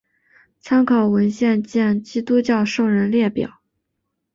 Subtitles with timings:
[0.59, 3.59] 参考文献见基督教圣人列表。